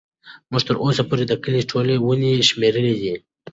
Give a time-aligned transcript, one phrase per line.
[0.49, 3.13] موږ تر اوسه پورې د کلي ټولې ونې شمېرلي دي.